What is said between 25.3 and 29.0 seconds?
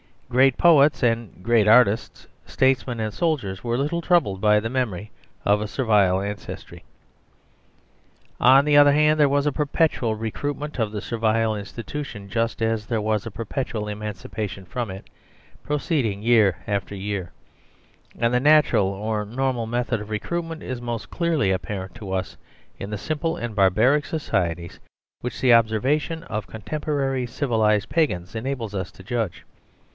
the observation of contem porary civilised Pagans enables us